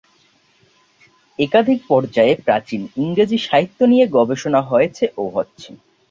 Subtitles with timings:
[1.39, 5.69] একাধিক পর্যায়ে প্রাচীন ইংরেজি সাহিত্য নিয়ে গবেষণা হয়েছে ও হচ্ছে।